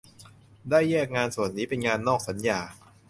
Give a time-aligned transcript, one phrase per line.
[0.69, 2.59] ได้แยกงานส่วนนี้เป็นงานนอกสัญญา